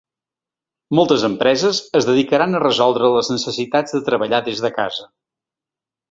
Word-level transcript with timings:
Moltes 0.99 1.25
empreses 1.27 1.81
es 1.99 2.07
dedicaran 2.09 2.59
a 2.59 2.61
resoldre 2.63 3.11
les 3.19 3.29
necessitats 3.33 3.95
de 3.97 4.01
treballar 4.11 4.41
des 4.49 4.63
de 4.67 4.73
casa. 4.79 5.07